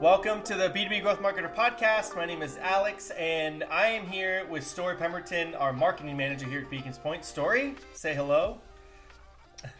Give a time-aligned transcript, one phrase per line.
[0.00, 2.14] Welcome to the B2B Growth Marketer Podcast.
[2.14, 6.60] My name is Alex, and I am here with Stori Pemberton, our marketing manager here
[6.60, 7.22] at Beacons Point.
[7.22, 8.58] Stori, say hello.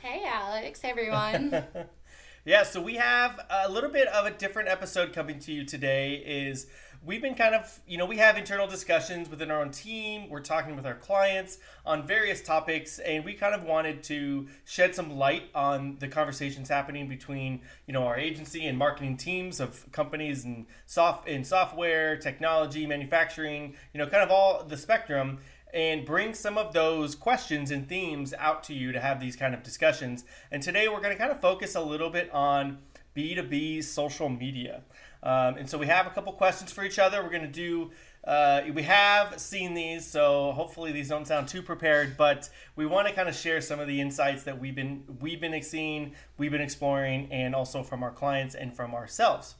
[0.00, 0.80] Hey, Alex.
[0.84, 1.62] Everyone.
[2.46, 6.14] yeah, so we have a little bit of a different episode coming to you today.
[6.14, 6.66] Is
[7.06, 10.28] we've been kind of, you know, we have internal discussions within our own team.
[10.28, 14.94] We're talking with our clients on various topics, and we kind of wanted to shed
[14.94, 19.90] some light on the conversations happening between, you know, our agency and marketing teams of
[19.92, 25.38] companies and soft in software, technology, manufacturing, you know, kind of all the spectrum
[25.72, 29.54] and bring some of those questions and themes out to you to have these kind
[29.54, 30.24] of discussions.
[30.50, 32.78] And today we're going to kind of focus a little bit on
[33.16, 34.82] B2B social media.
[35.26, 37.20] Um, and so we have a couple questions for each other.
[37.20, 37.90] We're going to do,
[38.22, 43.08] uh, we have seen these, so hopefully these don't sound too prepared, but we want
[43.08, 46.52] to kind of share some of the insights that we've been, we've been seeing, we've
[46.52, 49.56] been exploring, and also from our clients and from ourselves.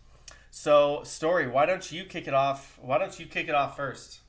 [0.53, 2.79] So, Stori, why don't you kick it off?
[2.81, 4.21] Why don't you kick it off first?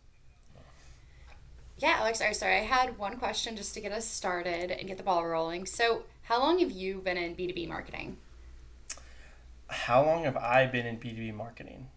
[1.78, 2.58] Yeah, Alex, sorry, sorry.
[2.58, 5.68] I had one question just to get us started and get the ball rolling.
[5.68, 8.18] So, how long have you been in B2B marketing?
[9.68, 11.88] How long have I been in B2B marketing?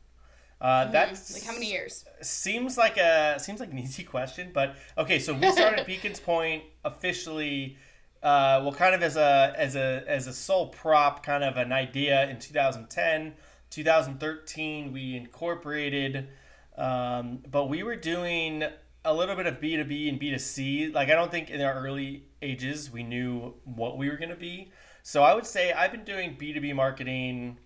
[0.60, 0.92] Uh, mm-hmm.
[0.92, 2.04] That's like how many years?
[2.20, 5.18] Seems like a seems like an easy question, but okay.
[5.18, 7.78] So we started Beacons Point officially,
[8.22, 11.72] uh, well, kind of as a as a as a sole prop, kind of an
[11.72, 13.34] idea in 2010,
[13.70, 14.92] 2013.
[14.92, 16.28] We incorporated,
[16.77, 18.64] um, but we were doing
[19.02, 20.92] a little bit of B2B and B2C.
[20.92, 24.36] Like I don't think in our early ages we knew what we were going to
[24.36, 24.72] be.
[25.02, 27.58] So I would say I've been doing B2B marketing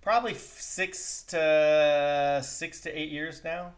[0.00, 3.72] probably six to six to eight years now.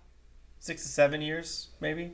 [0.59, 2.13] Six to seven years, maybe.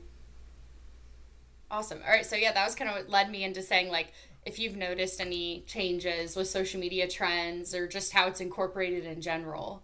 [1.71, 2.01] Awesome.
[2.05, 2.25] All right.
[2.25, 4.13] So yeah, that was kind of what led me into saying like
[4.47, 9.21] if you've noticed any changes with social media trends or just how it's incorporated in
[9.21, 9.83] general.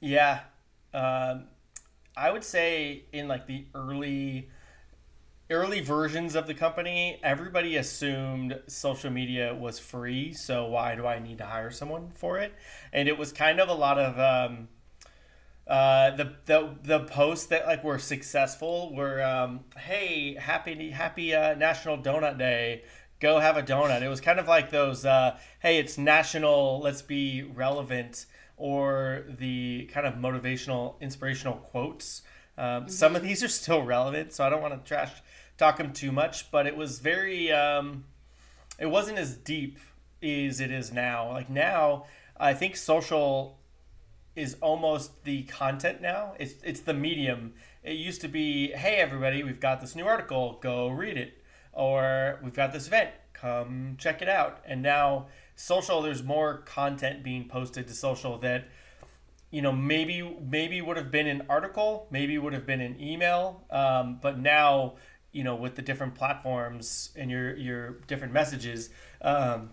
[0.00, 0.40] Yeah.
[0.92, 1.44] Um,
[2.16, 4.50] I would say in like the early
[5.50, 10.32] early versions of the company, everybody assumed social media was free.
[10.32, 12.52] So why do I need to hire someone for it?
[12.92, 14.68] And it was kind of a lot of um,
[15.66, 21.54] uh, the the the posts that like were successful were um, hey happy happy uh,
[21.54, 22.82] National Donut Day.
[23.20, 24.00] Go have a donut.
[24.02, 28.26] It was kind of like those, uh, hey, it's national, let's be relevant,
[28.56, 32.22] or the kind of motivational, inspirational quotes.
[32.58, 32.88] Um, mm-hmm.
[32.90, 35.12] Some of these are still relevant, so I don't want to trash
[35.56, 37.52] talk him too much, but it was very.
[37.52, 38.04] Um,
[38.78, 39.78] it wasn't as deep
[40.22, 41.32] as it is now.
[41.32, 42.06] Like now,
[42.38, 43.58] I think social
[44.36, 46.34] is almost the content now.
[46.38, 47.54] It's it's the medium.
[47.82, 51.42] It used to be, hey everybody, we've got this new article, go read it,
[51.72, 54.62] or we've got this event, come check it out.
[54.66, 58.68] And now social, there's more content being posted to social that
[59.50, 63.64] you know maybe maybe would have been an article maybe would have been an email
[63.70, 64.94] um, but now
[65.32, 68.90] you know with the different platforms and your your different messages
[69.22, 69.70] um,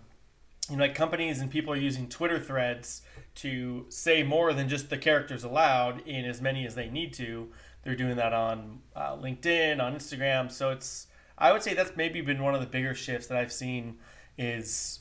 [0.70, 3.02] you know like companies and people are using twitter threads
[3.36, 7.48] to say more than just the characters allowed in as many as they need to.
[7.84, 10.50] They're doing that on uh, linkedin on instagram.
[10.50, 11.06] So it's
[11.38, 13.98] i would say that's maybe been one of the bigger shifts that i've seen
[14.38, 15.00] is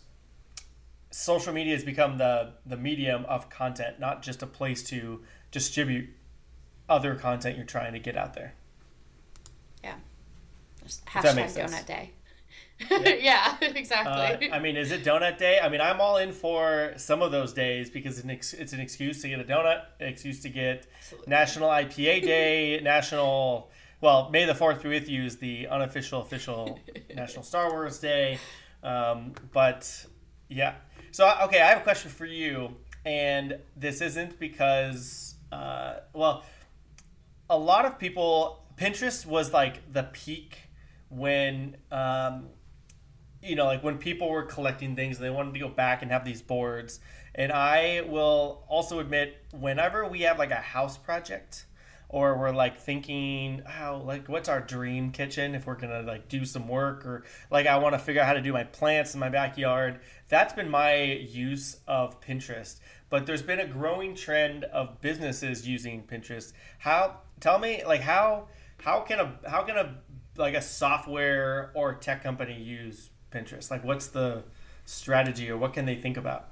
[1.16, 6.10] social media has become the the medium of content not just a place to distribute
[6.90, 8.54] other content you're trying to get out there
[9.82, 9.96] Yeah.
[10.86, 12.12] hashtag donut day.
[12.92, 12.98] Yeah,
[13.30, 14.50] yeah exactly.
[14.50, 15.58] Uh, I mean, is it donut day?
[15.64, 18.74] I mean, I'm all in for some of those days because it's an, ex- it's
[18.74, 21.30] an excuse to get a donut, an excuse to get Absolutely.
[21.30, 23.70] National IPA Day, National.
[24.02, 26.78] Well, May the Fourth be with you is the unofficial official
[27.16, 28.38] National Star Wars Day,
[28.84, 30.06] um, but
[30.50, 30.76] yeah.
[31.16, 36.44] So okay, I have a question for you, and this isn't because uh, well,
[37.50, 40.58] a lot of people Pinterest was like the peak
[41.08, 42.50] when um,
[43.42, 46.26] you know like when people were collecting things they wanted to go back and have
[46.26, 47.00] these boards.
[47.34, 51.66] And i will also admit whenever we have like a house project
[52.10, 56.46] or we're like thinking how like what's our dream kitchen if we're gonna like do
[56.46, 59.20] some work or like i want to figure out how to do my plants in
[59.20, 60.00] my backyard
[60.30, 62.80] that's been my use of pinterest
[63.10, 68.48] but there's been a growing trend of businesses using pinterest how tell me like how
[68.84, 69.96] how can a how can a
[70.38, 73.70] like a software or tech company use Pinterest?
[73.70, 74.44] Like, what's the
[74.86, 76.50] strategy, or what can they think about?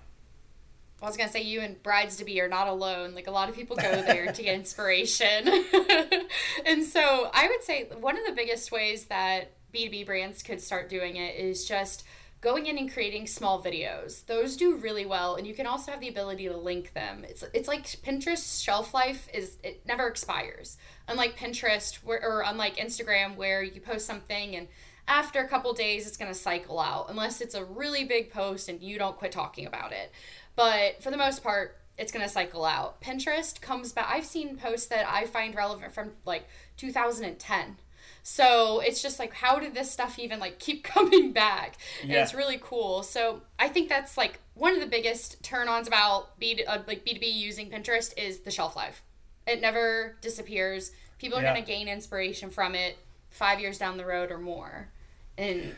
[1.03, 3.13] I was gonna say you and brides to be are not alone.
[3.13, 5.47] Like a lot of people go there to get inspiration,
[6.65, 10.41] and so I would say one of the biggest ways that B two B brands
[10.43, 12.05] could start doing it is just
[12.43, 14.25] going in and creating small videos.
[14.25, 17.23] Those do really well and you can also have the ability to link them.
[17.27, 20.77] It's it's like Pinterest shelf life is it never expires.
[21.07, 24.67] Unlike Pinterest where, or unlike Instagram where you post something and
[25.07, 28.69] after a couple days it's going to cycle out unless it's a really big post
[28.69, 30.11] and you don't quit talking about it.
[30.55, 33.01] But for the most part, it's going to cycle out.
[33.01, 34.07] Pinterest comes back.
[34.09, 36.47] I've seen posts that I find relevant from like
[36.77, 37.77] 2010.
[38.23, 41.77] So it's just like, how did this stuff even like keep coming back?
[42.01, 42.23] And yeah.
[42.23, 43.03] it's really cool.
[43.03, 47.05] So I think that's like one of the biggest turn ons about B uh, like
[47.05, 49.03] B2B using Pinterest is the shelf life.
[49.45, 50.91] It never disappears.
[51.19, 51.53] People are yeah.
[51.53, 52.97] going to gain inspiration from it
[53.29, 54.89] five years down the road or more.
[55.37, 55.75] And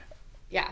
[0.49, 0.71] yeah.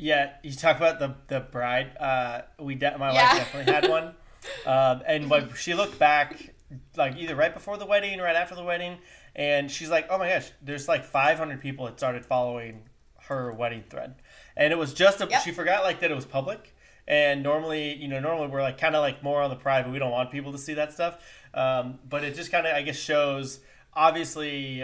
[0.00, 1.94] Yeah, you talk about the the bride.
[1.98, 3.34] Uh, we de- my yeah.
[3.34, 4.04] wife definitely had one,
[4.66, 6.54] um, and when she looked back,
[6.96, 8.96] like either right before the wedding or right after the wedding,
[9.36, 12.84] and she's like, "Oh my gosh, there's like 500 people that started following
[13.28, 14.14] her wedding thread,"
[14.56, 15.42] and it was just a, yep.
[15.42, 16.74] she forgot like that it was public.
[17.06, 19.90] And normally, you know, normally we're like kind of like more on the private.
[19.90, 21.18] We don't want people to see that stuff,
[21.52, 23.60] um, but it just kind of I guess shows
[23.92, 24.82] obviously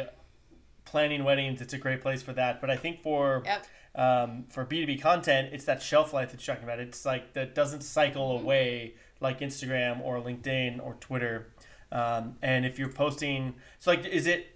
[0.87, 1.61] planning weddings.
[1.61, 2.61] It's a great place for that.
[2.63, 3.67] But I think for yep
[3.97, 6.79] um, for B2B content, it's that shelf life that you're talking about.
[6.79, 8.45] It's like that doesn't cycle mm-hmm.
[8.45, 11.49] away like Instagram or LinkedIn or Twitter.
[11.91, 14.49] Um, and if you're posting, so like, is it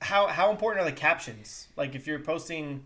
[0.00, 1.68] how how important are the captions?
[1.76, 2.84] Like, if you're posting,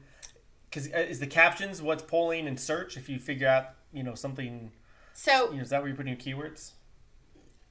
[0.68, 2.98] because uh, is the captions what's polling in search?
[2.98, 4.70] If you figure out, you know, something.
[5.14, 6.72] So you know, is that where you're putting your keywords?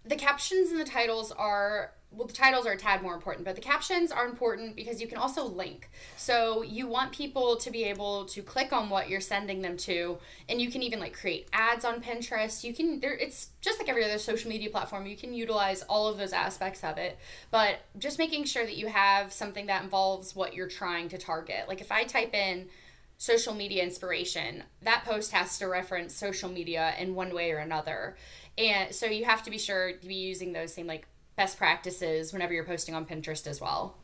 [0.03, 3.55] The captions and the titles are well, the titles are a tad more important, but
[3.55, 5.89] the captions are important because you can also link.
[6.15, 10.17] So you want people to be able to click on what you're sending them to,
[10.47, 12.63] and you can even like create ads on Pinterest.
[12.63, 13.13] You can there.
[13.13, 15.05] It's just like every other social media platform.
[15.05, 17.19] You can utilize all of those aspects of it,
[17.51, 21.67] but just making sure that you have something that involves what you're trying to target.
[21.67, 22.69] Like if I type in
[23.17, 28.15] social media inspiration, that post has to reference social media in one way or another.
[28.57, 31.07] And so you have to be sure to be using those same like
[31.37, 33.95] best practices whenever you're posting on Pinterest as well.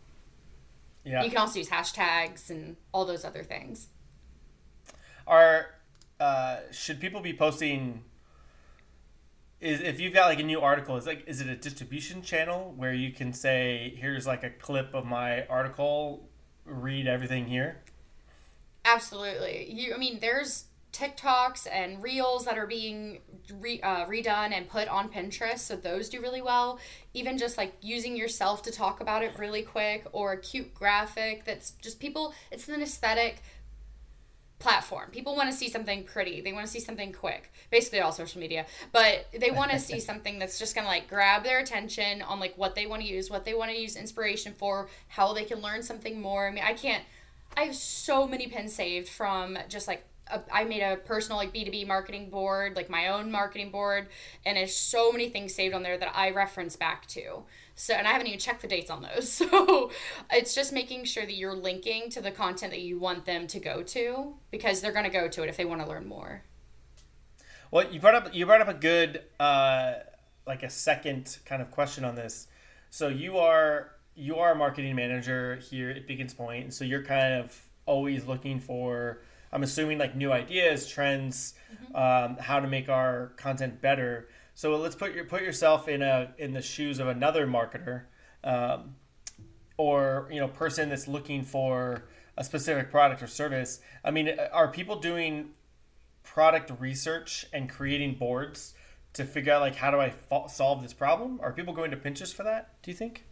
[1.04, 1.24] Yeah.
[1.24, 3.90] You can also use hashtags and all those other things.
[5.28, 5.68] Are
[6.20, 8.04] uh, should people be posting
[9.60, 12.74] is if you've got like a new article, is like is it a distribution channel
[12.78, 16.30] where you can say, here's like a clip of my article,
[16.66, 17.82] read everything here?
[18.86, 19.72] Absolutely.
[19.72, 23.20] You I mean there's TikToks and Reels that are being
[23.60, 25.60] re, uh, redone and put on Pinterest.
[25.60, 26.80] So those do really well.
[27.14, 31.46] Even just like using yourself to talk about it really quick or a cute graphic
[31.46, 33.42] that's just people, it's an aesthetic
[34.60, 35.10] platform.
[35.12, 36.40] People want to see something pretty.
[36.40, 37.52] They want to see something quick.
[37.72, 38.68] Basically all social media.
[38.92, 42.40] But they want to see something that's just going to like grab their attention on
[42.40, 45.44] like what they want to use, what they want to use inspiration for, how they
[45.44, 46.48] can learn something more.
[46.48, 47.04] I mean, I can't
[47.56, 50.06] I have so many pins saved from just like
[50.52, 54.08] I made a personal like B2B marketing board, like my own marketing board,
[54.46, 57.44] and there's so many things saved on there that I reference back to.
[57.76, 59.42] So, and I haven't even checked the dates on those.
[59.54, 59.92] So,
[60.32, 63.60] it's just making sure that you're linking to the content that you want them to
[63.60, 66.44] go to because they're going to go to it if they want to learn more.
[67.72, 69.96] Well, you brought up you brought up a good uh
[70.46, 72.48] like a second kind of question on this.
[72.90, 77.04] So, you are you are a marketing manager here at Beacons Point, and so you're
[77.04, 79.22] kind of always looking for
[79.54, 81.96] I'm assuming like new ideas, trends, mm-hmm.
[81.96, 84.28] um, how to make our content better.
[84.56, 88.04] So let's put your put yourself in a in the shoes of another marketer,
[88.44, 88.96] um,
[89.78, 92.06] or you know person that's looking for
[92.36, 93.80] a specific product or service.
[94.04, 95.52] I mean, are people doing
[96.24, 98.74] product research and creating boards
[99.14, 101.40] to figure out like how do I fo- solve this problem?
[101.42, 102.82] Are people going to Pinterest for that?
[102.82, 103.26] Do you think?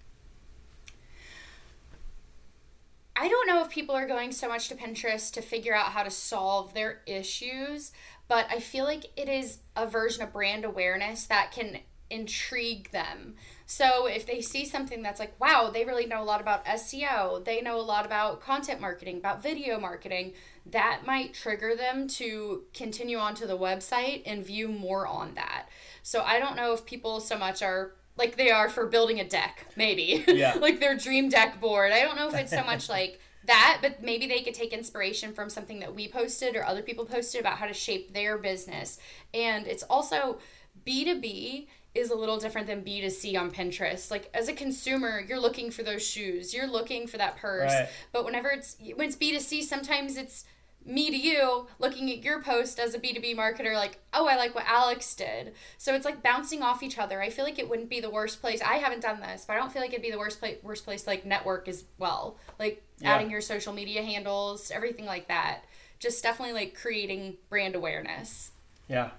[3.22, 6.02] I don't know if people are going so much to Pinterest to figure out how
[6.02, 7.92] to solve their issues,
[8.28, 13.36] but I feel like it is a version of brand awareness that can intrigue them.
[13.68, 17.46] So if they see something that's like, wow, they really know a lot about SEO,
[17.46, 20.34] they know a lot about content marketing, about video marketing,
[20.66, 25.68] that might trigger them to continue onto the website and view more on that.
[26.02, 29.28] So I don't know if people so much are like they are for building a
[29.28, 30.24] deck, maybe.
[30.28, 30.54] Yeah.
[30.60, 31.92] like their dream deck board.
[31.92, 35.34] I don't know if it's so much like that, but maybe they could take inspiration
[35.34, 39.00] from something that we posted or other people posted about how to shape their business.
[39.34, 40.38] And it's also
[40.86, 44.12] B2B is a little different than B2C on Pinterest.
[44.12, 47.74] Like as a consumer, you're looking for those shoes, you're looking for that purse.
[47.74, 47.90] Right.
[48.12, 50.46] But whenever it's when it's B2C, sometimes it's
[50.86, 54.56] me to you looking at your post as a B2B marketer, like, oh, I like
[54.56, 55.54] what Alex did.
[55.78, 57.22] So it's like bouncing off each other.
[57.22, 58.62] I feel like it wouldn't be the worst place.
[58.62, 60.86] I haven't done this, but I don't feel like it'd be the worst place, worst
[60.86, 62.38] place like network as well.
[62.60, 63.14] Like yeah.
[63.14, 65.62] adding your social media handles, everything like that.
[66.00, 68.52] just definitely like creating brand awareness.
[68.88, 69.12] Yeah.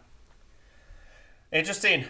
[1.53, 2.07] Interesting.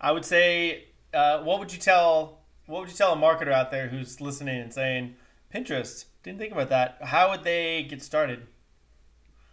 [0.00, 3.70] I would say, uh, what would you tell what would you tell a marketer out
[3.70, 5.14] there who's listening and saying,
[5.54, 6.98] Pinterest, didn't think about that.
[7.00, 8.46] How would they get started?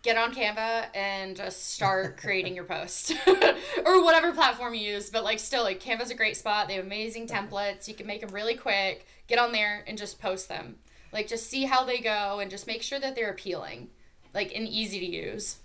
[0.04, 3.14] Get on Canva and just start creating your post
[3.86, 5.10] or whatever platform you use.
[5.10, 6.68] But like, still, like Canva's a great spot.
[6.68, 7.88] They have amazing templates.
[7.88, 9.08] You can make them really quick.
[9.28, 10.76] Get on there and just post them.
[11.14, 13.90] Like, just see how they go and just make sure that they're appealing,
[14.34, 15.58] like, and easy to use.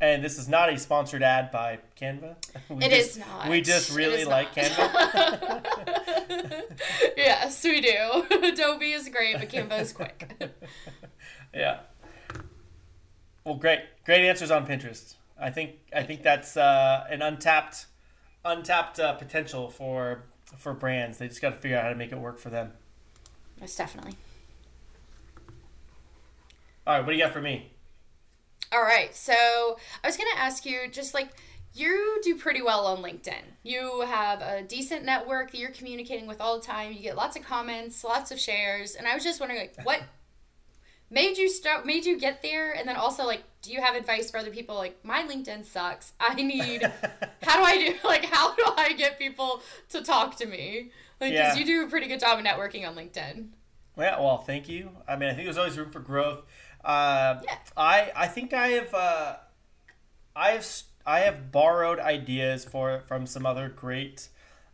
[0.00, 2.36] And this is not a sponsored ad by Canva.
[2.68, 3.48] We it just, is not.
[3.48, 5.62] We just really like Canva.
[7.16, 8.26] yes, we do.
[8.42, 10.34] Adobe is great, but Canva is quick.
[11.54, 11.80] yeah.
[13.44, 15.14] Well, great, great answers on Pinterest.
[15.38, 17.86] I think I think that's uh, an untapped,
[18.44, 20.24] untapped uh, potential for
[20.56, 21.18] for brands.
[21.18, 22.72] They just got to figure out how to make it work for them.
[23.60, 24.14] Most definitely.
[26.86, 27.70] All right, what do you got for me?
[28.72, 31.30] All right, so I was gonna ask you just like
[31.74, 33.42] you do pretty well on LinkedIn.
[33.62, 36.92] You have a decent network that you're communicating with all the time.
[36.92, 40.02] You get lots of comments, lots of shares, and I was just wondering like what
[41.10, 44.30] made you start made you get there and then also like do you have advice
[44.30, 44.74] for other people?
[44.74, 46.12] Like my linkedin sucks.
[46.20, 46.82] I need
[47.42, 50.90] how do i do like how do i get people to talk to me?
[51.20, 51.54] Like because yeah.
[51.56, 53.48] you do a pretty good job of networking on linkedin.
[53.96, 54.90] Yeah well thank you.
[55.08, 56.42] I mean i think there's always room for growth.
[56.84, 57.56] Uh, yeah.
[57.76, 59.36] i i think i have uh,
[60.36, 60.66] i have
[61.06, 64.28] i have borrowed ideas for from some other great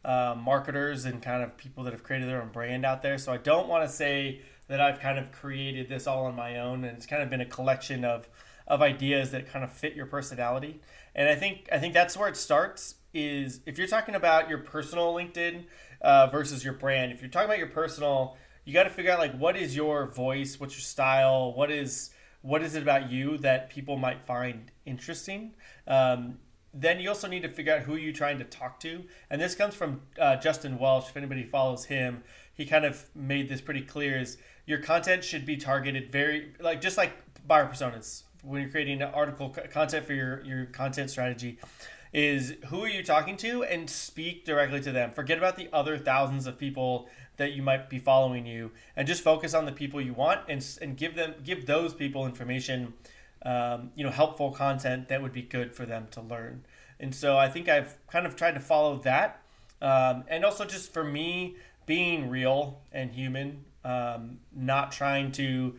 [0.04, 3.18] uh, marketers and kind of people that have created their own brand out there.
[3.18, 6.58] So i don't want to say that I've kind of created this all on my
[6.58, 8.28] own, and it's kind of been a collection of
[8.66, 10.80] of ideas that kind of fit your personality.
[11.14, 12.94] And I think I think that's where it starts.
[13.12, 15.64] Is if you're talking about your personal LinkedIn
[16.00, 17.12] uh, versus your brand.
[17.12, 20.06] If you're talking about your personal, you got to figure out like what is your
[20.06, 22.10] voice, what's your style, what is
[22.42, 25.52] what is it about you that people might find interesting.
[25.86, 26.38] Um,
[26.72, 29.04] then you also need to figure out who you're trying to talk to.
[29.28, 31.08] And this comes from uh, Justin Welsh.
[31.08, 32.22] If anybody follows him,
[32.54, 34.18] he kind of made this pretty clear.
[34.18, 34.38] Is
[34.70, 37.12] your content should be targeted very like just like
[37.44, 38.22] buyer personas.
[38.42, 41.58] When you're creating an article content for your your content strategy
[42.12, 45.10] is who are you talking to and speak directly to them.
[45.10, 49.22] Forget about the other thousands of people that you might be following you and just
[49.24, 52.94] focus on the people you want and, and give them give those people information
[53.44, 56.64] um, you know helpful content that would be good for them to learn.
[57.00, 59.42] And so i think i've kind of tried to follow that.
[59.82, 65.76] Um, and also just for me being real and human um, not trying to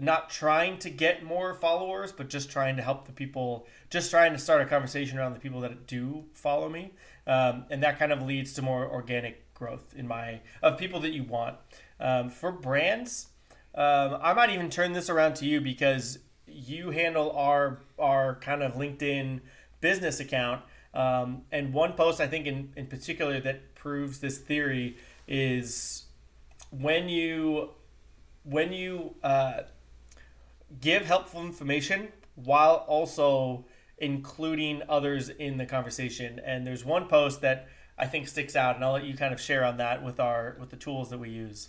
[0.00, 4.32] not trying to get more followers, but just trying to help the people, just trying
[4.32, 6.92] to start a conversation around the people that do follow me,
[7.26, 11.12] um, and that kind of leads to more organic growth in my of people that
[11.12, 11.56] you want.
[12.00, 13.28] Um, for brands,
[13.74, 18.62] um, I might even turn this around to you because you handle our our kind
[18.62, 19.40] of LinkedIn
[19.80, 20.62] business account.
[20.94, 24.96] Um, and one post I think in, in particular that proves this theory
[25.26, 26.04] is
[26.72, 27.70] when you
[28.44, 29.60] when you uh,
[30.80, 33.64] give helpful information while also
[33.98, 36.40] including others in the conversation.
[36.44, 39.40] And there's one post that I think sticks out, and I'll let you kind of
[39.40, 41.68] share on that with our with the tools that we use.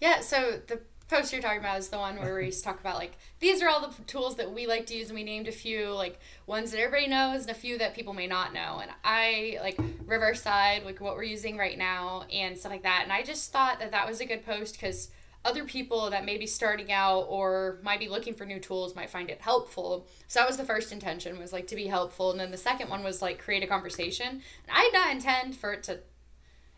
[0.00, 0.20] Yeah.
[0.20, 3.62] So the post you're talking about is the one where we talk about like these
[3.62, 6.20] are all the tools that we like to use and we named a few like
[6.46, 8.80] ones that everybody knows and a few that people may not know.
[8.82, 13.00] And i like riverside like what we're using right now and stuff like that.
[13.04, 15.10] And i just thought that that was a good post because
[15.44, 19.08] other people that may be starting out or might be looking for new tools might
[19.08, 20.06] find it helpful.
[20.26, 22.32] So that was the first intention was like to be helpful.
[22.32, 24.28] And then the second one was like create a conversation.
[24.28, 26.00] And i did not intend for it to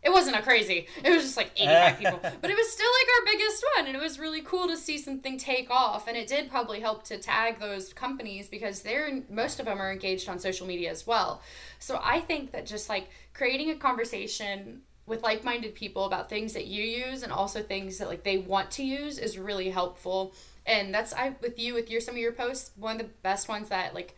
[0.03, 0.87] it wasn't a crazy.
[1.05, 2.21] It was just like 85 people.
[2.41, 3.87] But it was still like our biggest one.
[3.87, 6.09] And it was really cool to see something take off.
[6.09, 9.93] And it did probably help to tag those companies because they're, most of them are
[9.93, 11.43] engaged on social media as well.
[11.79, 16.67] So I think that just like creating a conversation with like-minded people about things that
[16.67, 20.33] you use and also things that like they want to use is really helpful.
[20.65, 23.49] And that's I with you with your some of your posts, one of the best
[23.49, 24.15] ones that like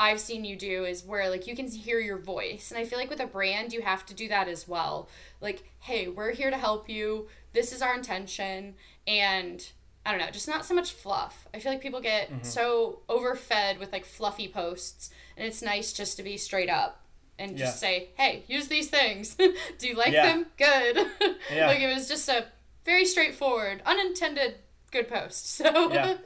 [0.00, 2.70] I've seen you do is where like you can hear your voice.
[2.70, 5.10] And I feel like with a brand, you have to do that as well.
[5.42, 7.28] Like, hey, we're here to help you.
[7.52, 8.76] This is our intention.
[9.06, 9.62] And
[10.06, 11.46] I don't know, just not so much fluff.
[11.52, 12.42] I feel like people get mm-hmm.
[12.42, 15.10] so overfed with like fluffy posts.
[15.36, 17.04] And it's nice just to be straight up
[17.38, 17.88] and just yeah.
[17.88, 19.34] say, hey, use these things.
[19.78, 20.32] do you like yeah.
[20.32, 20.46] them?
[20.56, 21.06] Good.
[21.52, 21.66] Yeah.
[21.66, 22.46] like it was just a
[22.84, 24.54] very straightforward, unintended
[24.92, 25.46] good post.
[25.56, 26.16] So yeah.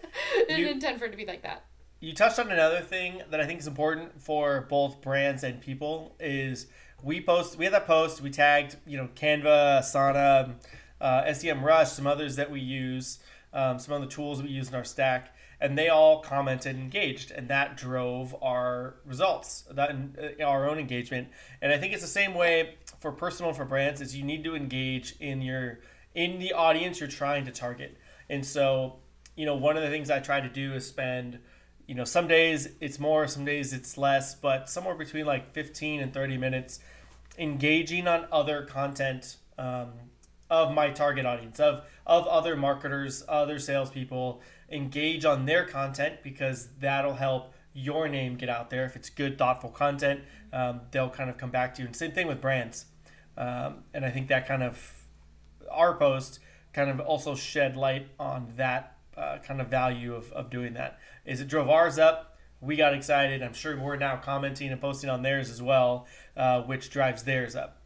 [0.46, 1.64] didn't you, intend for it to be like that
[2.04, 6.14] you touched on another thing that I think is important for both brands and people
[6.20, 6.66] is
[7.02, 10.54] we post we had that post we tagged you know Canva, Asana,
[11.00, 13.20] uh, SEMrush, some others that we use,
[13.54, 16.84] um, some of the tools we use in our stack, and they all commented and
[16.84, 21.28] engaged, and that drove our results, that uh, our own engagement.
[21.62, 24.44] And I think it's the same way for personal and for brands is you need
[24.44, 25.80] to engage in your
[26.14, 27.96] in the audience you're trying to target.
[28.28, 28.96] And so,
[29.36, 31.38] you know, one of the things I try to do is spend
[31.86, 36.00] you know, some days it's more, some days it's less, but somewhere between like 15
[36.00, 36.80] and 30 minutes
[37.38, 39.92] engaging on other content um,
[40.50, 46.68] of my target audience, of, of other marketers, other salespeople, engage on their content because
[46.80, 48.84] that'll help your name get out there.
[48.84, 50.20] If it's good, thoughtful content,
[50.52, 51.86] um, they'll kind of come back to you.
[51.86, 52.86] And same thing with brands.
[53.36, 54.92] Um, and I think that kind of,
[55.70, 56.38] our post
[56.72, 60.98] kind of also shed light on that uh, kind of value of, of doing that
[61.24, 62.36] is it drove ours up.
[62.60, 63.42] We got excited.
[63.42, 66.06] I'm sure we're now commenting and posting on theirs as well,
[66.36, 67.80] uh, which drives theirs up.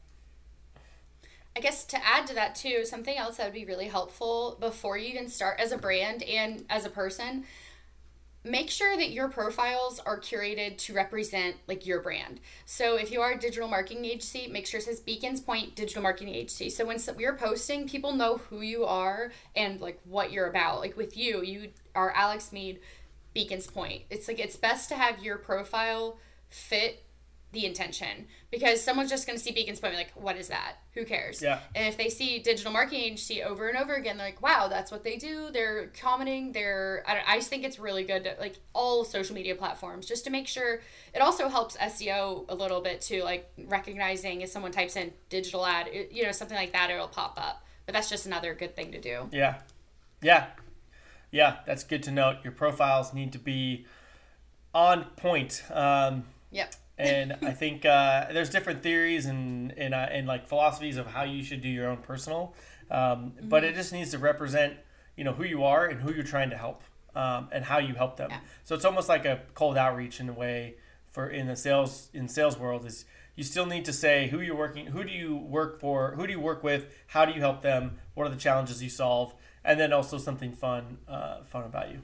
[1.56, 4.96] I guess to add to that too, something else that would be really helpful before
[4.96, 7.44] you even start as a brand and as a person
[8.48, 12.40] make sure that your profiles are curated to represent like your brand.
[12.66, 16.02] So if you are a digital marketing agency, make sure it says Beacons Point Digital
[16.02, 16.70] Marketing Agency.
[16.70, 20.80] So when we're posting, people know who you are and like what you're about.
[20.80, 22.80] Like with you, you are Alex Meade,
[23.34, 24.02] Beacons Point.
[24.10, 27.04] It's like it's best to have your profile fit
[27.52, 28.26] the intention.
[28.50, 30.76] Because someone's just going to see Beacons Point like what is that?
[30.94, 31.42] Who cares?
[31.42, 31.60] Yeah.
[31.74, 34.90] And if they see digital marketing agency over and over again they're like wow that's
[34.90, 35.50] what they do.
[35.50, 39.54] They're commenting they're I, I just think it's really good to, like all social media
[39.54, 40.80] platforms just to make sure
[41.14, 45.64] it also helps SEO a little bit too like recognizing if someone types in digital
[45.64, 47.64] ad you know something like that it'll pop up.
[47.86, 49.28] But that's just another good thing to do.
[49.32, 49.60] Yeah.
[50.22, 50.46] Yeah.
[51.30, 52.36] Yeah that's good to note.
[52.44, 53.86] Your profiles need to be
[54.74, 55.62] on point.
[55.70, 60.96] Um, yep and I think uh, there's different theories and and, uh, and like philosophies
[60.96, 62.54] of how you should do your own personal,
[62.90, 63.48] um, mm-hmm.
[63.48, 64.74] but it just needs to represent
[65.16, 66.82] you know who you are and who you're trying to help
[67.14, 68.30] um, and how you help them.
[68.30, 68.38] Yeah.
[68.64, 70.74] So it's almost like a cold outreach in a way
[71.10, 74.56] for in the sales in sales world is you still need to say who you're
[74.56, 77.62] working, who do you work for, who do you work with, how do you help
[77.62, 79.32] them, what are the challenges you solve,
[79.64, 82.00] and then also something fun uh, fun about you.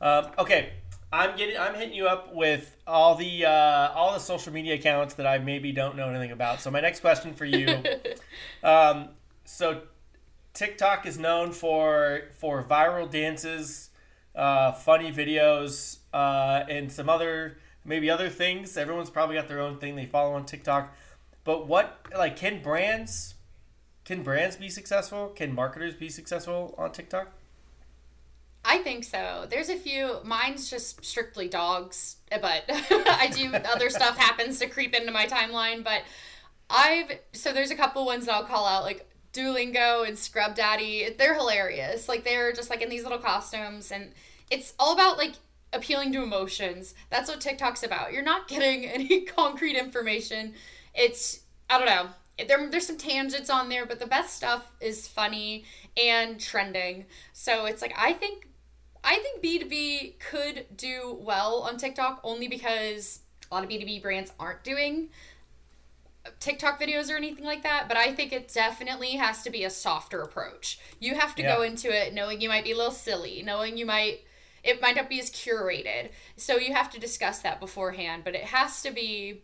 [0.00, 0.74] Um, okay,
[1.12, 5.14] I'm getting I'm hitting you up with all the uh, all the social media accounts
[5.14, 6.60] that I maybe don't know anything about.
[6.60, 7.82] So my next question for you,
[8.64, 9.10] um,
[9.44, 9.82] so
[10.54, 13.90] TikTok is known for for viral dances,
[14.34, 18.76] uh, funny videos, uh, and some other maybe other things.
[18.78, 20.96] Everyone's probably got their own thing they follow on TikTok.
[21.44, 23.34] But what like can brands
[24.06, 25.28] can brands be successful?
[25.28, 27.32] Can marketers be successful on TikTok?
[28.64, 29.46] I think so.
[29.50, 30.18] There's a few.
[30.24, 35.26] Mine's just strictly dogs, eh, but I do other stuff happens to creep into my
[35.26, 35.82] timeline.
[35.82, 36.02] But
[36.70, 41.08] I've so there's a couple ones that I'll call out like Duolingo and Scrub Daddy.
[41.18, 42.08] They're hilarious.
[42.08, 44.12] Like they're just like in these little costumes, and
[44.50, 45.34] it's all about like
[45.72, 46.94] appealing to emotions.
[47.10, 48.12] That's what TikTok's about.
[48.12, 50.54] You're not getting any concrete information.
[50.94, 52.10] It's I don't know.
[52.46, 55.64] There, there's some tangents on there, but the best stuff is funny
[56.02, 57.06] and trending.
[57.32, 58.48] So it's like I think
[59.04, 64.32] I think B2B could do well on TikTok only because a lot of B2B brands
[64.38, 65.08] aren't doing
[66.38, 69.70] TikTok videos or anything like that, but I think it definitely has to be a
[69.70, 70.78] softer approach.
[71.00, 71.56] You have to yeah.
[71.56, 74.20] go into it knowing you might be a little silly, knowing you might
[74.62, 76.10] it might not be as curated.
[76.36, 79.42] So you have to discuss that beforehand, but it has to be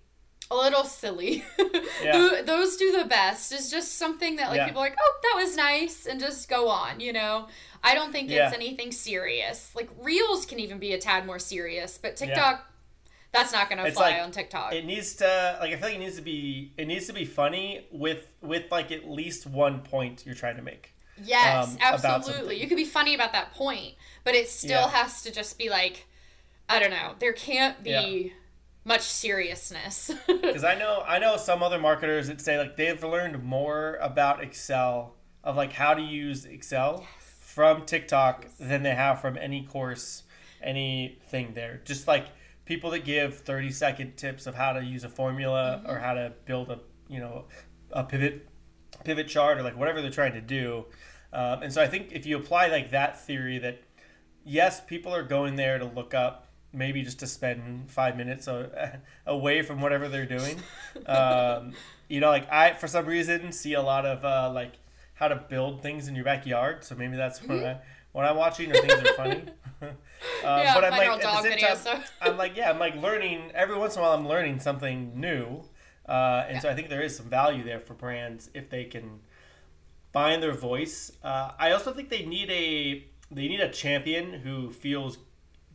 [0.51, 1.45] a little silly.
[2.01, 2.43] Yeah.
[2.47, 3.51] Those do the best.
[3.51, 4.67] It's just something that like yeah.
[4.67, 7.49] people are like, "Oh, that was nice," and just go on, you know.
[7.83, 8.47] I don't think yeah.
[8.47, 9.73] it's anything serious.
[9.75, 12.65] Like reels can even be a tad more serious, but TikTok
[13.33, 14.73] that's not going to fly like, on TikTok.
[14.73, 17.25] It needs to like I feel like it needs to be it needs to be
[17.25, 20.95] funny with with like at least one point you're trying to make.
[21.23, 22.61] Yes, um, absolutely.
[22.61, 26.07] You could be funny about that point, but it still has to just be like
[26.69, 27.15] I don't know.
[27.19, 28.33] There can't be
[28.89, 30.11] much seriousness.
[30.27, 34.43] Because I know I know some other marketers that say like they've learned more about
[34.43, 39.65] Excel of like how to use Excel yes from TikTok than they have from any
[39.65, 40.23] course,
[40.63, 41.81] anything there.
[41.85, 42.29] Just like
[42.67, 45.91] people that give 30 second tips of how to use a formula mm-hmm.
[45.91, 47.47] or how to build a, you know,
[47.91, 48.47] a pivot
[49.03, 50.85] pivot chart or like whatever they're trying to do.
[51.33, 53.83] Um, and so I think if you apply like that theory that
[54.45, 58.49] yes, people are going there to look up maybe just to spend five minutes
[59.27, 60.61] away from whatever they're doing.
[61.07, 61.73] Um,
[62.09, 64.73] you know, like I, for some reason, see a lot of uh, like
[65.15, 66.85] how to build things in your backyard.
[66.85, 67.55] So maybe that's mm-hmm.
[67.55, 67.81] what I
[68.13, 69.43] what I'm watching or things are funny.
[69.83, 69.87] uh,
[70.43, 72.11] yeah, but I'm like at the same videos, time, so.
[72.21, 74.13] I'm like yeah, I'm like learning every once in a while.
[74.13, 75.63] I'm learning something new,
[76.09, 76.61] uh, and yeah.
[76.61, 79.21] so I think there is some value there for brands if they can
[80.13, 81.13] find their voice.
[81.23, 85.19] Uh, I also think they need a they need a champion who feels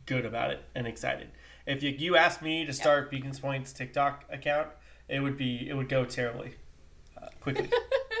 [0.06, 1.28] good about it and excited.
[1.66, 4.68] If you, you asked me to start Beacons Point's TikTok account,
[5.08, 6.54] it would be it would go terribly
[7.20, 7.70] uh, quickly.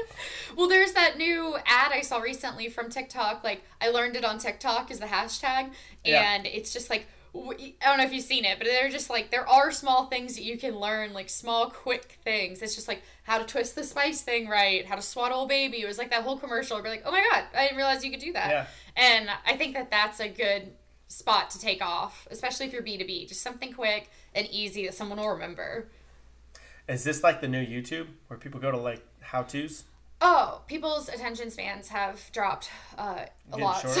[0.56, 3.44] well, there's that new ad I saw recently from TikTok.
[3.44, 5.70] Like I learned it on TikTok is the hashtag,
[6.04, 6.50] and yeah.
[6.52, 9.48] it's just like I don't know if you've seen it, but they're just like there
[9.48, 12.62] are small things that you can learn, like small, quick things.
[12.62, 15.82] It's just like how to twist the spice thing right, how to swaddle a baby.
[15.82, 16.80] It was like that whole commercial.
[16.80, 18.50] We're like, oh my god, I didn't realize you could do that.
[18.50, 18.66] Yeah.
[18.96, 20.72] And I think that that's a good
[21.08, 23.26] spot to take off, especially if you're B two B.
[23.26, 25.88] Just something quick and easy that someone will remember.
[26.88, 29.84] Is this like the new YouTube where people go to like how tos?
[30.20, 33.80] Oh, people's attention spans have dropped uh, a lot.
[33.80, 34.00] So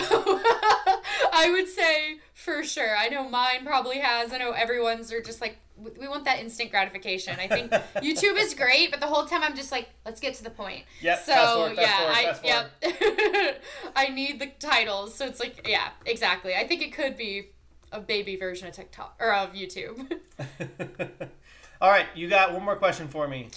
[1.32, 2.96] I would say for sure.
[2.96, 4.32] I know mine probably has.
[4.32, 7.36] I know everyone's are just like we want that instant gratification.
[7.38, 10.44] I think YouTube is great, but the whole time I'm just like, let's get to
[10.44, 10.84] the point.
[11.00, 11.18] Yep.
[11.24, 13.62] So forward, yeah, forward, I yep.
[13.96, 16.54] I need the titles, so it's like yeah, exactly.
[16.54, 17.48] I think it could be
[17.92, 20.18] a baby version of TikTok or of YouTube.
[21.80, 23.48] All right, you got one more question for me.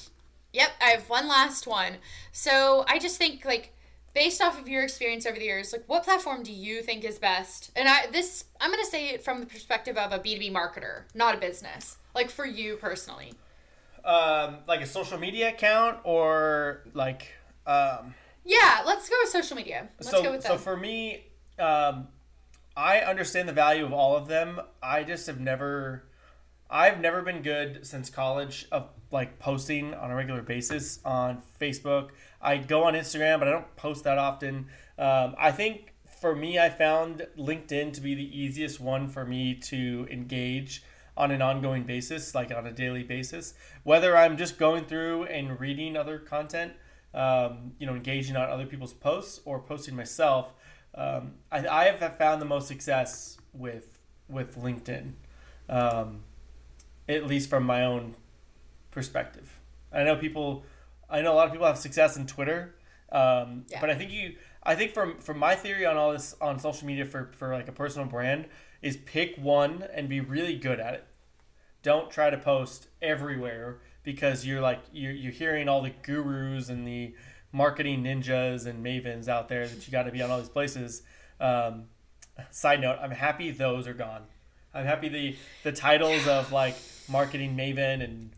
[0.53, 1.97] Yep, I have one last one.
[2.31, 3.73] So I just think like
[4.13, 7.19] based off of your experience over the years, like what platform do you think is
[7.19, 7.71] best?
[7.75, 11.35] And I this I'm gonna say it from the perspective of a B2B marketer, not
[11.35, 11.97] a business.
[12.15, 13.33] Like for you personally.
[14.03, 17.27] Um, like a social media account or like
[17.65, 19.89] um Yeah, let's go with social media.
[19.99, 20.47] Let's so, go with that.
[20.47, 21.25] So for me,
[21.59, 22.07] um
[22.75, 24.61] I understand the value of all of them.
[24.83, 26.03] I just have never
[26.69, 32.09] I've never been good since college of like posting on a regular basis on Facebook.
[32.41, 34.67] I go on Instagram, but I don't post that often.
[34.97, 39.55] Um, I think for me, I found LinkedIn to be the easiest one for me
[39.55, 40.83] to engage
[41.15, 43.53] on an ongoing basis, like on a daily basis.
[43.83, 46.73] Whether I'm just going through and reading other content,
[47.13, 50.53] um, you know, engaging on other people's posts or posting myself,
[50.93, 55.13] um, I, I have found the most success with with LinkedIn.
[55.69, 56.23] Um,
[57.09, 58.15] at least from my own
[58.91, 59.59] perspective.
[59.91, 60.63] I know people,
[61.09, 62.75] I know a lot of people have success in Twitter,
[63.11, 63.79] um, yeah.
[63.79, 66.87] but I think you, I think from from my theory on all this on social
[66.87, 68.47] media for for like a personal brand
[68.81, 71.05] is pick one and be really good at it.
[71.83, 76.85] Don't try to post everywhere because you're like you're you're hearing all the gurus and
[76.85, 77.15] the
[77.51, 81.03] marketing ninjas and mavens out there that you got to be on all these places.
[81.39, 81.85] Um,
[82.51, 84.23] side note: I'm happy those are gone.
[84.73, 86.75] I'm happy the the titles of like
[87.07, 88.31] marketing maven and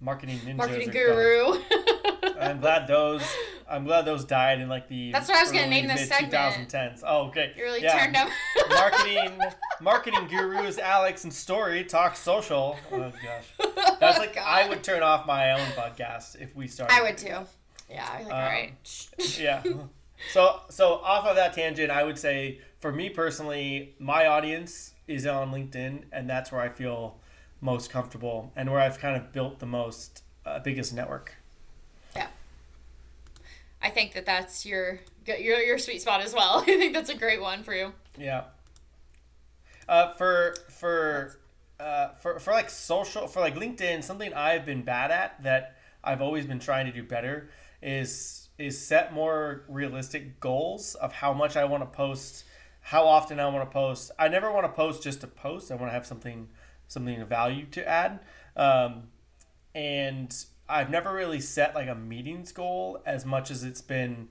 [0.00, 0.56] marketing ninjas.
[0.56, 1.60] Marketing guru.
[2.40, 3.22] I'm glad those.
[3.68, 5.12] I'm glad those died in like the.
[5.12, 6.68] That's what I was gonna name this segment.
[6.70, 7.02] 2010s.
[7.06, 7.52] Oh, okay.
[7.56, 7.98] You really yeah.
[7.98, 8.28] turned up.
[8.70, 9.40] marketing,
[9.80, 12.76] marketing gurus Alex and Stori talk social.
[12.92, 14.36] Oh gosh, that's like.
[14.36, 16.94] I would turn off my own podcast if we started.
[16.94, 17.38] I would too.
[17.90, 18.08] Yeah.
[18.14, 18.72] Like, um, all right.
[19.38, 19.62] yeah.
[20.32, 25.26] So so off of that tangent, I would say for me personally, my audience is
[25.26, 27.18] on LinkedIn, and that's where I feel
[27.60, 31.34] most comfortable and where I've kind of built the most uh, biggest network.
[33.86, 36.58] I think that that's your your your sweet spot as well.
[36.62, 37.92] I think that's a great one for you.
[38.18, 38.44] Yeah.
[39.88, 41.38] Uh, for for
[41.78, 46.20] uh, for for like social for like LinkedIn, something I've been bad at that I've
[46.20, 47.48] always been trying to do better
[47.80, 52.42] is is set more realistic goals of how much I want to post,
[52.80, 54.10] how often I want to post.
[54.18, 55.70] I never want to post just to post.
[55.70, 56.48] I want to have something
[56.88, 58.18] something of value to add.
[58.56, 59.10] Um,
[59.76, 60.34] and
[60.68, 64.28] I've never really set like a meetings goal as much as it's been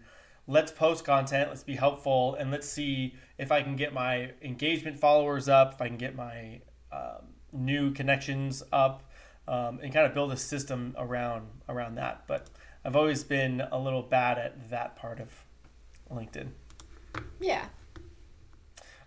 [0.48, 5.00] let's post content, let's be helpful, and let's see if I can get my engagement
[5.00, 9.04] followers up, if I can get my um, new connections up,
[9.48, 12.26] um, and kind of build a system around around that.
[12.28, 12.50] But
[12.84, 15.30] I've always been a little bad at that part of
[16.12, 16.50] LinkedIn.
[17.39, 17.65] Yeah.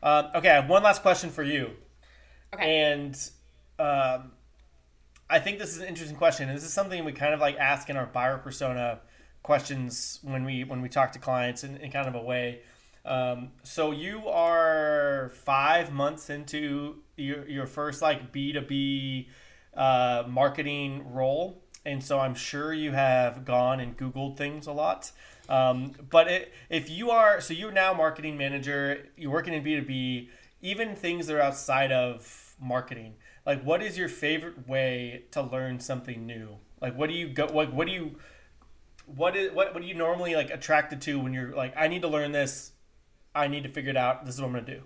[0.03, 1.71] Um, okay, I have one last question for you.
[2.55, 2.93] Okay.
[2.93, 3.31] And
[3.79, 4.33] um,
[5.31, 6.49] I think this is an interesting question.
[6.49, 9.01] And this is something we kind of like ask in our buyer persona
[9.43, 12.61] questions when we when we talk to clients in, in kind of a way.
[13.05, 19.29] Um, so you are five months into your, your first like B two B
[19.75, 25.13] uh, marketing role, and so I'm sure you have gone and Googled things a lot.
[25.49, 29.77] Um, but it, if you are so you're now marketing manager, you're working in B
[29.77, 33.15] two B, even things that are outside of marketing
[33.49, 37.47] like what is your favorite way to learn something new like what do you go
[37.47, 38.15] like what do you
[39.07, 42.03] what is what, what do you normally like attracted to when you're like i need
[42.03, 42.73] to learn this
[43.35, 44.83] i need to figure it out this is what i'm gonna do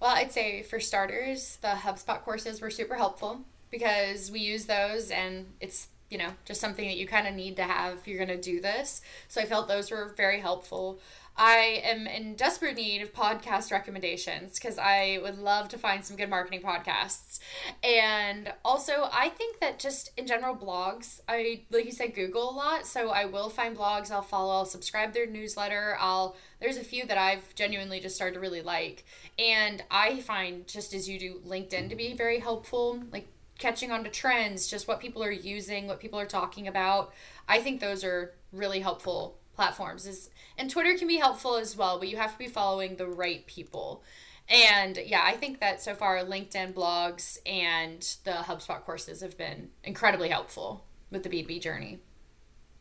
[0.00, 5.10] well i'd say for starters the hubspot courses were super helpful because we use those
[5.10, 8.22] and it's you know, just something that you kind of need to have if you're
[8.22, 9.00] going to do this.
[9.28, 11.00] So I felt those were very helpful.
[11.36, 16.16] I am in desperate need of podcast recommendations because I would love to find some
[16.16, 17.38] good marketing podcasts.
[17.82, 22.52] And also, I think that just in general, blogs, I, like you said, Google a
[22.52, 22.86] lot.
[22.86, 25.96] So I will find blogs I'll follow, I'll subscribe their newsletter.
[25.98, 29.04] I'll, there's a few that I've genuinely just started to really like.
[29.38, 33.02] And I find, just as you do, LinkedIn to be very helpful.
[33.10, 33.26] Like,
[33.58, 37.12] catching on to trends, just what people are using, what people are talking about.
[37.48, 40.06] I think those are really helpful platforms.
[40.06, 43.06] Is and Twitter can be helpful as well, but you have to be following the
[43.06, 44.02] right people.
[44.48, 49.70] And yeah, I think that so far LinkedIn blogs and the HubSpot courses have been
[49.84, 52.00] incredibly helpful with the B2B journey.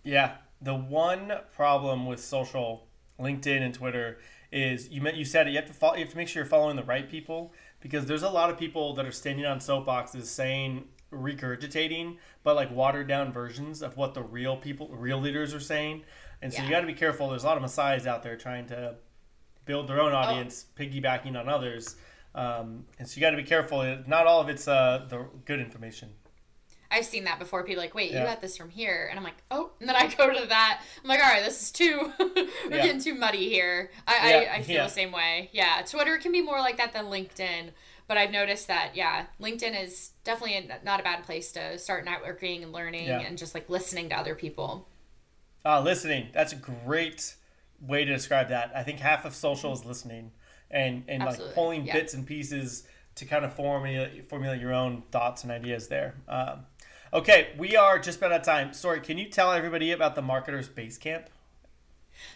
[0.04, 2.88] Yeah, the one problem with social,
[3.20, 4.18] LinkedIn and Twitter
[4.52, 5.52] is you you said it.
[5.52, 8.06] You have to follow, you have to make sure you're following the right people because
[8.06, 13.08] there's a lot of people that are standing on soapboxes saying regurgitating but like watered
[13.08, 16.02] down versions of what the real people real leaders are saying
[16.41, 16.65] and so yeah.
[16.65, 18.95] you got to be careful there's a lot of messiahs out there trying to
[19.65, 20.17] build their own oh.
[20.17, 20.82] audience oh.
[20.82, 21.95] piggybacking on others
[22.34, 25.60] um, and so you got to be careful not all of it's uh, the good
[25.60, 26.10] information
[26.91, 27.63] I've seen that before.
[27.63, 28.19] People like, wait, yeah.
[28.19, 30.82] you got this from here, and I'm like, oh, and then I go to that.
[31.01, 32.84] I'm like, all right, this is too, we're yeah.
[32.84, 33.91] getting too muddy here.
[34.06, 34.45] I.
[34.45, 35.49] I, I, feel the same way.
[35.54, 37.69] Yeah, Twitter can be more like that than LinkedIn,
[38.08, 42.06] but I've noticed that yeah, LinkedIn is definitely a, not a bad place to start
[42.06, 44.89] networking and learning and just like listening to other people.
[45.63, 46.28] Uh, listening.
[46.34, 47.36] That's a great
[47.80, 48.71] way to describe that.
[48.76, 50.32] I think half of social is listening
[50.69, 51.45] and and Absolutely.
[51.47, 52.84] like pulling bits and pieces
[53.15, 56.15] to kind of formulate formulate your own thoughts and ideas there.
[56.28, 56.65] Um,
[57.13, 58.74] Okay, we are just about out of time.
[58.74, 61.30] Sorry, can you tell everybody about the Marketers Base Camp?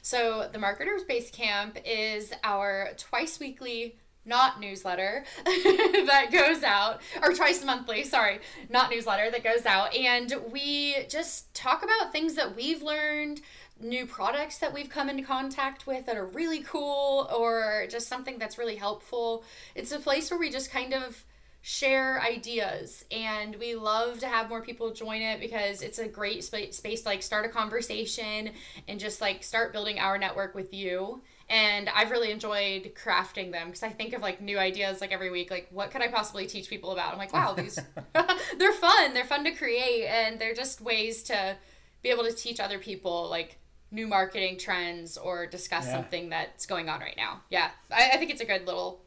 [0.01, 7.33] So, the Marketers Base Camp is our twice weekly not newsletter that goes out or
[7.33, 9.95] twice monthly sorry not newsletter that goes out.
[9.95, 13.41] And we just talk about things that we've learned
[13.79, 18.37] new products that we've come into contact with that are really cool or just something
[18.37, 19.43] that's really helpful.
[19.75, 21.23] It's a place where we just kind of
[21.61, 26.43] share ideas and we love to have more people join it because it's a great
[26.43, 28.51] space to like start a conversation
[28.87, 33.67] and just like start building our network with you and i've really enjoyed crafting them
[33.67, 36.47] because i think of like new ideas like every week like what could i possibly
[36.47, 37.79] teach people about i'm like wow these
[38.57, 41.55] they're fun they're fun to create and they're just ways to
[42.01, 43.57] be able to teach other people like
[43.91, 45.93] new marketing trends or discuss yeah.
[45.93, 49.05] something that's going on right now yeah I, I think it's a good little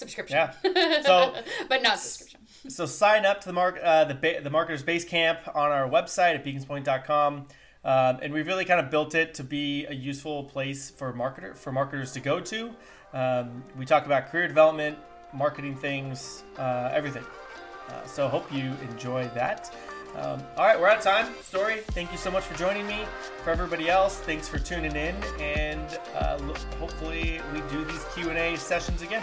[0.00, 0.36] subscription.
[0.36, 1.02] Yeah.
[1.02, 1.34] So,
[1.68, 2.40] but not subscription.
[2.68, 5.88] So sign up to the mark uh, the ba- the marketers base camp on our
[5.88, 7.46] website at beaconspoint.com.
[7.84, 11.56] Um, and we've really kind of built it to be a useful place for marketer
[11.56, 12.74] for marketers to go to.
[13.12, 14.98] Um, we talk about career development,
[15.32, 17.24] marketing things, uh, everything.
[17.88, 19.74] Uh, so hope you enjoy that.
[20.16, 21.32] Um, all right, we're out of time.
[21.34, 23.04] Stori, thank you so much for joining me.
[23.44, 26.38] For everybody else, thanks for tuning in, and uh,
[26.78, 29.22] hopefully we do these Q and A sessions again.